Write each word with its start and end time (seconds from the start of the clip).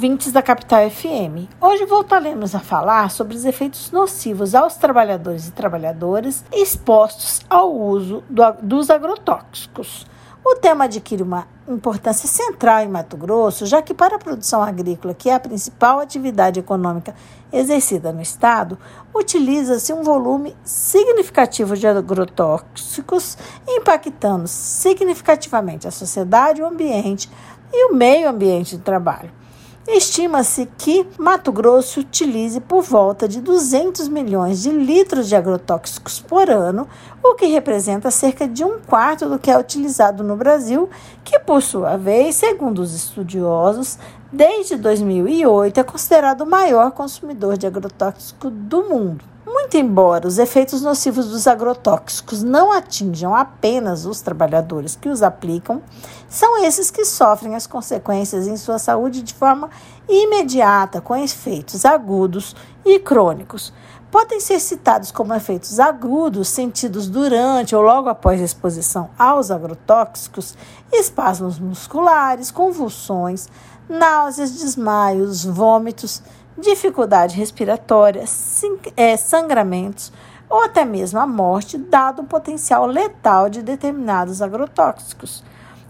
ouvintes 0.00 0.32
da 0.32 0.40
Capital 0.40 0.90
FM. 0.90 1.46
Hoje 1.60 1.84
voltaremos 1.84 2.54
a 2.54 2.58
falar 2.58 3.10
sobre 3.10 3.36
os 3.36 3.44
efeitos 3.44 3.90
nocivos 3.90 4.54
aos 4.54 4.74
trabalhadores 4.76 5.46
e 5.46 5.52
trabalhadoras 5.52 6.42
expostos 6.50 7.42
ao 7.50 7.70
uso 7.70 8.24
do, 8.30 8.42
dos 8.62 8.88
agrotóxicos. 8.88 10.06
O 10.42 10.56
tema 10.56 10.84
adquire 10.84 11.22
uma 11.22 11.46
importância 11.68 12.26
central 12.26 12.80
em 12.80 12.88
Mato 12.88 13.14
Grosso, 13.14 13.66
já 13.66 13.82
que 13.82 13.92
para 13.92 14.16
a 14.16 14.18
produção 14.18 14.62
agrícola, 14.62 15.12
que 15.12 15.28
é 15.28 15.34
a 15.34 15.38
principal 15.38 16.00
atividade 16.00 16.58
econômica 16.58 17.14
exercida 17.52 18.10
no 18.10 18.22
estado, 18.22 18.78
utiliza-se 19.14 19.92
um 19.92 20.02
volume 20.02 20.56
significativo 20.64 21.76
de 21.76 21.86
agrotóxicos, 21.86 23.36
impactando 23.68 24.48
significativamente 24.48 25.86
a 25.86 25.90
sociedade, 25.90 26.62
o 26.62 26.66
ambiente 26.66 27.30
e 27.70 27.92
o 27.92 27.94
meio 27.94 28.30
ambiente 28.30 28.78
de 28.78 28.82
trabalho. 28.82 29.38
Estima-se 29.88 30.68
que 30.76 31.06
Mato 31.18 31.50
Grosso 31.50 32.00
utilize 32.00 32.60
por 32.60 32.82
volta 32.82 33.26
de 33.26 33.40
200 33.40 34.08
milhões 34.08 34.62
de 34.62 34.70
litros 34.70 35.26
de 35.26 35.34
agrotóxicos 35.34 36.20
por 36.20 36.50
ano, 36.50 36.86
o 37.24 37.34
que 37.34 37.46
representa 37.46 38.10
cerca 38.10 38.46
de 38.46 38.62
um 38.62 38.78
quarto 38.78 39.26
do 39.26 39.38
que 39.38 39.50
é 39.50 39.58
utilizado 39.58 40.22
no 40.22 40.36
Brasil, 40.36 40.90
que, 41.24 41.38
por 41.38 41.62
sua 41.62 41.96
vez, 41.96 42.36
segundo 42.36 42.80
os 42.80 42.94
estudiosos, 42.94 43.98
desde 44.30 44.76
2008 44.76 45.80
é 45.80 45.82
considerado 45.82 46.42
o 46.42 46.50
maior 46.50 46.90
consumidor 46.90 47.56
de 47.56 47.66
agrotóxico 47.66 48.50
do 48.50 48.84
mundo. 48.84 49.24
Muito 49.60 49.76
embora 49.76 50.26
os 50.26 50.38
efeitos 50.38 50.80
nocivos 50.80 51.28
dos 51.28 51.46
agrotóxicos 51.46 52.42
não 52.42 52.72
atinjam 52.72 53.36
apenas 53.36 54.06
os 54.06 54.22
trabalhadores 54.22 54.96
que 54.96 55.08
os 55.08 55.22
aplicam, 55.22 55.82
são 56.28 56.64
esses 56.64 56.90
que 56.90 57.04
sofrem 57.04 57.54
as 57.54 57.66
consequências 57.66 58.48
em 58.48 58.56
sua 58.56 58.78
saúde 58.78 59.22
de 59.22 59.34
forma 59.34 59.68
imediata, 60.08 61.00
com 61.00 61.14
efeitos 61.14 61.84
agudos 61.84 62.56
e 62.86 62.98
crônicos. 62.98 63.72
Podem 64.10 64.40
ser 64.40 64.58
citados 64.60 65.12
como 65.12 65.34
efeitos 65.34 65.78
agudos 65.78 66.48
sentidos 66.48 67.06
durante 67.06 67.76
ou 67.76 67.82
logo 67.82 68.08
após 68.08 68.40
a 68.40 68.44
exposição 68.44 69.10
aos 69.16 69.50
agrotóxicos, 69.50 70.56
espasmos 70.90 71.58
musculares, 71.60 72.50
convulsões, 72.50 73.46
náuseas, 73.88 74.52
desmaios, 74.52 75.44
vômitos 75.44 76.22
dificuldade 76.60 77.36
respiratória, 77.36 78.24
é, 78.96 79.16
sangramentos 79.16 80.12
ou 80.48 80.64
até 80.64 80.84
mesmo 80.84 81.18
a 81.20 81.26
morte, 81.26 81.78
dado 81.78 82.22
o 82.22 82.26
potencial 82.26 82.86
letal 82.86 83.48
de 83.48 83.62
determinados 83.62 84.42
agrotóxicos. 84.42 85.44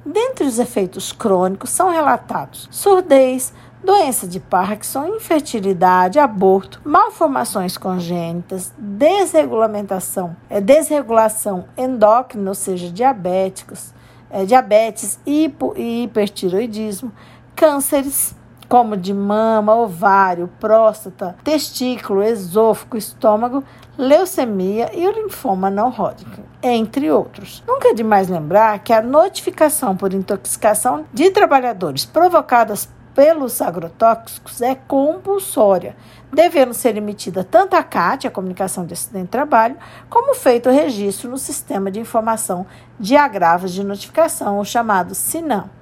Dentre 0.04 0.46
os 0.46 0.58
efeitos 0.58 1.12
crônicos 1.12 1.70
são 1.70 1.90
relatados 1.90 2.68
surdez, 2.70 3.52
doença 3.82 4.26
de 4.26 4.38
Parkinson, 4.38 5.06
infertilidade, 5.06 6.18
aborto, 6.18 6.80
malformações 6.84 7.76
congênitas, 7.76 8.72
desregulamentação, 8.76 10.36
é, 10.48 10.60
desregulação 10.60 11.64
endócrina, 11.76 12.50
ou 12.50 12.54
seja, 12.54 12.90
diabéticos, 12.90 13.92
é, 14.30 14.44
diabetes, 14.44 15.18
hipo 15.26 15.74
e 15.76 16.04
hipertiroidismo, 16.04 17.12
cânceres, 17.56 18.34
como 18.70 18.96
de 18.96 19.12
mama, 19.12 19.74
ovário, 19.74 20.48
próstata, 20.60 21.34
testículo, 21.42 22.22
esôfago, 22.22 22.96
estômago, 22.96 23.64
leucemia 23.98 24.92
e 24.94 25.08
o 25.08 25.10
linfoma 25.10 25.68
não 25.68 25.88
Hodgkin, 25.88 26.44
entre 26.62 27.10
outros. 27.10 27.64
Nunca 27.66 27.88
é 27.88 27.94
demais 27.94 28.28
lembrar 28.28 28.78
que 28.78 28.92
a 28.92 29.02
notificação 29.02 29.96
por 29.96 30.14
intoxicação 30.14 31.04
de 31.12 31.32
trabalhadores 31.32 32.06
provocadas 32.06 32.88
pelos 33.12 33.60
agrotóxicos 33.60 34.62
é 34.62 34.76
compulsória, 34.76 35.96
devendo 36.32 36.72
ser 36.72 36.96
emitida 36.96 37.42
tanto 37.42 37.74
a 37.74 37.82
CAT, 37.82 38.28
a 38.28 38.30
Comunicação 38.30 38.86
de 38.86 38.94
Acidente 38.94 39.24
de 39.24 39.30
Trabalho, 39.30 39.76
como 40.08 40.32
feito 40.32 40.68
o 40.68 40.72
registro 40.72 41.28
no 41.28 41.38
Sistema 41.38 41.90
de 41.90 41.98
Informação 41.98 42.64
de 43.00 43.16
Agravos 43.16 43.72
de 43.72 43.82
Notificação, 43.82 44.60
o 44.60 44.64
chamado 44.64 45.12
SINAM. 45.12 45.79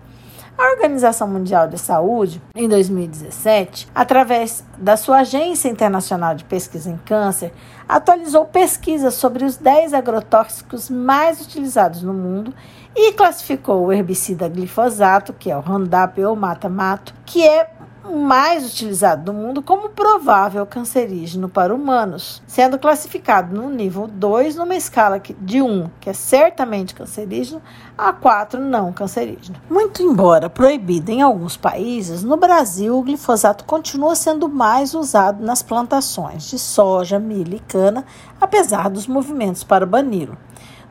A 0.59 0.73
Organização 0.73 1.29
Mundial 1.29 1.69
de 1.69 1.79
Saúde, 1.79 2.43
em 2.53 2.69
2017, 2.69 3.87
através 3.95 4.65
da 4.77 4.97
sua 4.97 5.19
Agência 5.19 5.69
Internacional 5.69 6.35
de 6.35 6.43
Pesquisa 6.43 6.91
em 6.91 6.97
Câncer, 6.97 7.53
atualizou 7.89 8.45
pesquisas 8.45 9.15
sobre 9.15 9.45
os 9.45 9.57
10 9.57 9.95
agrotóxicos 9.95 10.91
mais 10.91 11.41
utilizados 11.41 12.03
no 12.03 12.13
mundo 12.13 12.53
e 12.97 13.13
classificou 13.13 13.87
o 13.87 13.93
herbicida 13.93 14.49
glifosato, 14.49 15.33
que 15.33 15.49
é 15.49 15.57
o 15.57 15.61
Roundup 15.61 16.21
ou 16.25 16.35
mata-mato, 16.35 17.15
que 17.25 17.47
é 17.47 17.71
mais 18.05 18.67
utilizado 18.67 19.25
do 19.25 19.33
mundo 19.33 19.63
como 19.63 19.91
provável 19.91 20.65
cancerígeno 20.67 21.49
para 21.49 21.75
humanos, 21.75 22.43
sendo 22.47 22.79
classificado 22.79 23.55
no 23.55 23.69
nível 23.69 24.07
2 24.07 24.57
numa 24.57 24.75
escala 24.75 25.21
de 25.41 25.61
1, 25.61 25.91
que 26.01 26.11
é 26.11 26.13
certamente 26.13 26.95
cancerígeno, 26.95 27.63
a 27.97 28.13
4 28.13 28.61
não 28.61 28.93
cancerígeno. 28.93 29.59
Muito 29.69 30.03
embora 30.03 30.49
proibido 30.49 31.11
em 31.11 31.23
alguns 31.23 31.57
países, 31.57 32.23
no 32.23 32.37
Brasil 32.37 32.97
o 32.97 33.03
glifosato 33.03 33.65
continua 33.65 34.15
sendo 34.15 34.49
mais 34.49 34.95
usado 34.95 35.45
nas 35.45 35.63
plantações 35.63 36.49
de 36.49 36.59
soja, 36.59 37.19
milho 37.19 37.57
e 37.57 37.61
cana, 37.61 38.05
apesar 38.41 38.89
dos 38.89 39.07
movimentos 39.07 39.65
para 39.65 39.87
bani-lo. 39.87 40.37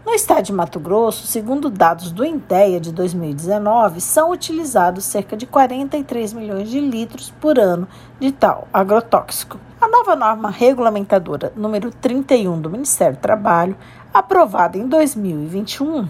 No 0.07 0.13
estado 0.13 0.41
de 0.41 0.53
Mato 0.53 0.79
Grosso, 0.79 1.27
segundo 1.27 1.69
dados 1.69 2.13
do 2.13 2.23
INTEA 2.23 2.79
de 2.79 2.93
2019, 2.93 3.99
são 3.99 4.31
utilizados 4.31 5.03
cerca 5.03 5.35
de 5.35 5.45
43 5.45 6.31
milhões 6.31 6.69
de 6.69 6.79
litros 6.79 7.29
por 7.41 7.59
ano 7.59 7.85
de 8.17 8.31
tal 8.31 8.69
agrotóxico. 8.71 9.59
A 9.81 9.87
nova 9.89 10.15
norma 10.15 10.49
regulamentadora 10.49 11.51
número 11.57 11.91
31 11.91 12.61
do 12.61 12.69
Ministério 12.69 13.17
do 13.17 13.19
Trabalho, 13.19 13.75
aprovada 14.13 14.77
em 14.77 14.87
2021, 14.87 16.07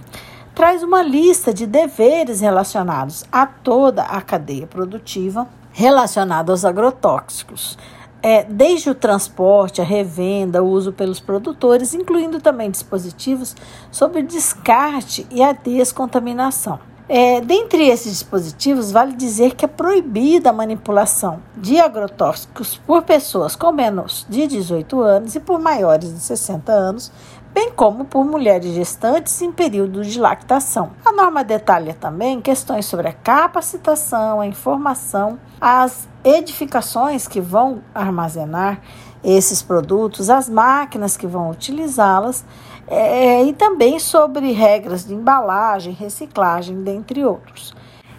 traz 0.54 0.84
uma 0.84 1.02
lista 1.02 1.52
de 1.52 1.66
deveres 1.66 2.40
relacionados 2.40 3.26
a 3.32 3.48
toda 3.48 4.04
a 4.04 4.22
cadeia 4.22 4.68
produtiva 4.68 5.48
relacionada 5.72 6.52
aos 6.52 6.64
agrotóxicos 6.64 7.76
é, 8.22 8.44
desde 8.44 8.90
o 8.90 8.96
transporte, 8.96 9.82
a 9.82 9.84
revenda, 9.84 10.64
o 10.64 10.68
uso 10.68 10.92
pelos 10.92 11.20
produtores, 11.20 11.94
incluindo 11.94 12.40
também 12.42 12.70
dispositivos 12.70 13.56
sobre 13.92 14.22
descarte 14.24 15.26
e 15.30 15.44
a 15.44 15.54
descontaminação. 15.54 16.80
É, 17.10 17.40
dentre 17.40 17.88
esses 17.88 18.12
dispositivos, 18.12 18.92
vale 18.92 19.14
dizer 19.14 19.56
que 19.56 19.64
é 19.64 19.68
proibida 19.68 20.50
a 20.50 20.54
manipulação 20.54 21.42
de 21.56 21.80
agrotóxicos 21.80 22.82
por 22.86 23.02
pessoas 23.04 23.56
com 23.56 23.72
menos 23.72 24.26
de 24.28 24.46
18 24.46 25.02
anos 25.02 25.34
e 25.34 25.40
por 25.40 25.58
maiores 25.58 26.14
de 26.14 26.20
60 26.20 26.70
anos, 26.70 27.10
bem 27.54 27.72
como 27.72 28.06
por 28.06 28.26
mulheres 28.26 28.74
gestantes 28.74 29.42
em 29.42 29.52
período 29.52 30.04
de 30.04 30.20
lactação. 30.20 30.92
A 31.06 31.12
norma 31.12 31.44
detalha 31.44 31.94
também 31.94 32.42
questões 32.42 32.86
sobre 32.86 33.08
a 33.08 33.14
capacitação, 33.14 34.42
a 34.42 34.48
informação, 34.48 35.40
as 35.60 36.08
edificações 36.24 37.28
que 37.28 37.42
vão 37.42 37.82
armazenar 37.94 38.82
esses 39.24 39.62
produtos, 39.62 40.30
as 40.30 40.50
máquinas 40.50 41.18
que 41.18 41.28
vão 41.28 41.50
utilizá-las 41.50 42.46
é, 42.88 43.44
e 43.44 43.54
também 43.54 44.00
sobre 44.00 44.52
regras 44.52 45.06
de 45.06 45.14
embalagem, 45.14 45.94
reciclagem, 45.94 46.84
dentre 46.84 47.26
outros. 47.26 47.76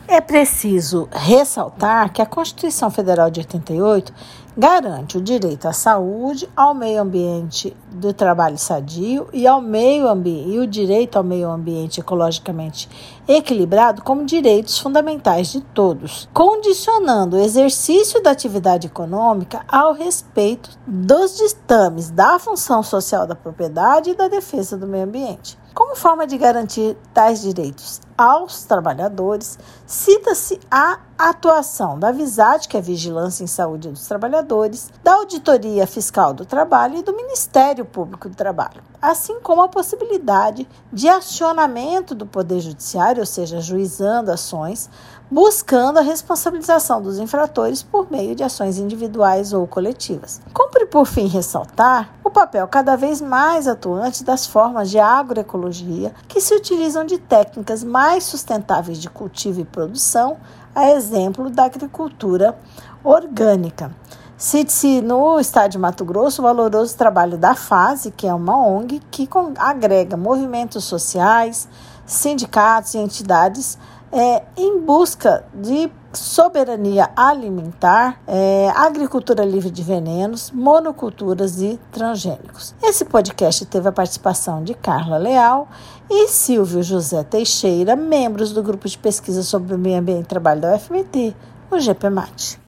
É 0.06 0.20
preciso 0.22 1.06
ressaltar 1.12 2.12
que 2.12 2.22
a 2.22 2.26
Constituição 2.26 2.90
Federal 2.90 3.30
de 3.30 3.40
88 3.40 4.12
garante 4.58 5.16
o 5.16 5.20
direito 5.20 5.68
à 5.68 5.72
saúde, 5.72 6.50
ao 6.56 6.74
meio 6.74 7.00
ambiente 7.00 7.76
do 7.92 8.12
trabalho 8.12 8.58
sadio 8.58 9.28
e 9.32 9.46
ao 9.46 9.60
meio 9.60 10.08
ambiente 10.08 10.50
e 10.50 10.58
o 10.58 10.66
direito 10.66 11.16
ao 11.16 11.22
meio 11.22 11.48
ambiente 11.48 12.00
ecologicamente 12.00 12.88
equilibrado 13.28 14.02
como 14.02 14.24
direitos 14.24 14.76
fundamentais 14.80 15.52
de 15.52 15.60
todos, 15.60 16.28
condicionando 16.34 17.36
o 17.36 17.40
exercício 17.40 18.20
da 18.20 18.32
atividade 18.32 18.88
econômica 18.88 19.64
ao 19.68 19.92
respeito 19.92 20.70
dos 20.84 21.36
ditames 21.36 22.10
da 22.10 22.36
função 22.40 22.82
social 22.82 23.28
da 23.28 23.36
propriedade 23.36 24.10
e 24.10 24.14
da 24.16 24.26
defesa 24.26 24.76
do 24.76 24.88
meio 24.88 25.04
ambiente. 25.04 25.56
Como 25.72 25.94
forma 25.94 26.26
de 26.26 26.36
garantir 26.36 26.96
tais 27.14 27.42
direitos 27.42 28.07
aos 28.18 28.64
trabalhadores, 28.64 29.56
cita-se 29.86 30.58
a 30.68 30.98
atuação 31.16 31.96
da 31.98 32.10
VISAD, 32.10 32.68
que 32.68 32.76
é 32.76 32.80
a 32.80 32.82
Vigilância 32.82 33.44
em 33.44 33.46
Saúde 33.46 33.88
dos 33.88 34.06
Trabalhadores, 34.08 34.90
da 35.04 35.14
Auditoria 35.14 35.86
Fiscal 35.86 36.34
do 36.34 36.44
Trabalho 36.44 36.98
e 36.98 37.02
do 37.02 37.14
Ministério 37.14 37.84
Público 37.84 38.28
do 38.28 38.34
Trabalho, 38.34 38.82
assim 39.00 39.38
como 39.40 39.62
a 39.62 39.68
possibilidade 39.68 40.68
de 40.92 41.08
acionamento 41.08 42.14
do 42.14 42.26
Poder 42.26 42.60
Judiciário, 42.60 43.20
ou 43.20 43.26
seja, 43.26 43.60
juizando 43.60 44.32
ações, 44.32 44.90
buscando 45.30 45.98
a 45.98 46.02
responsabilização 46.02 47.00
dos 47.00 47.18
infratores 47.18 47.82
por 47.82 48.10
meio 48.10 48.34
de 48.34 48.42
ações 48.42 48.78
individuais 48.78 49.52
ou 49.52 49.66
coletivas. 49.66 50.40
Cumpre, 50.52 50.67
por 50.90 51.06
fim, 51.06 51.26
ressaltar 51.26 52.10
o 52.24 52.30
papel 52.30 52.66
cada 52.66 52.96
vez 52.96 53.20
mais 53.20 53.68
atuante 53.68 54.24
das 54.24 54.46
formas 54.46 54.90
de 54.90 54.98
agroecologia 54.98 56.14
que 56.26 56.40
se 56.40 56.54
utilizam 56.54 57.04
de 57.04 57.18
técnicas 57.18 57.84
mais 57.84 58.24
sustentáveis 58.24 58.98
de 58.98 59.10
cultivo 59.10 59.60
e 59.60 59.64
produção, 59.64 60.38
a 60.74 60.90
exemplo 60.90 61.50
da 61.50 61.64
agricultura 61.64 62.56
orgânica. 63.04 63.90
Cite-se 64.36 65.00
no 65.00 65.40
estado 65.40 65.72
de 65.72 65.78
Mato 65.78 66.04
Grosso 66.04 66.40
o 66.40 66.44
valoroso 66.44 66.96
trabalho 66.96 67.36
da 67.36 67.54
FASE, 67.54 68.12
que 68.12 68.26
é 68.26 68.32
uma 68.32 68.56
ONG 68.56 69.00
que 69.10 69.28
agrega 69.58 70.16
movimentos 70.16 70.84
sociais, 70.84 71.68
sindicatos 72.06 72.94
e 72.94 72.98
entidades 72.98 73.76
é, 74.12 74.42
em 74.56 74.80
busca 74.80 75.44
de 75.52 75.90
soberania 76.12 77.10
alimentar, 77.14 78.20
é, 78.26 78.70
agricultura 78.74 79.44
livre 79.44 79.70
de 79.70 79.82
venenos, 79.82 80.50
monoculturas 80.50 81.60
e 81.60 81.78
transgênicos. 81.92 82.74
Esse 82.82 83.04
podcast 83.04 83.66
teve 83.66 83.88
a 83.88 83.92
participação 83.92 84.62
de 84.62 84.74
Carla 84.74 85.18
Leal 85.18 85.68
e 86.10 86.28
Silvio 86.28 86.82
José 86.82 87.22
Teixeira, 87.22 87.94
membros 87.94 88.52
do 88.52 88.62
grupo 88.62 88.88
de 88.88 88.96
pesquisa 88.98 89.42
sobre 89.42 89.74
o 89.74 89.78
meio 89.78 89.98
ambiente 89.98 90.24
e 90.24 90.28
trabalho 90.28 90.60
da 90.60 90.74
UFMT, 90.74 91.36
o 91.70 91.78
GPMAT. 91.78 92.58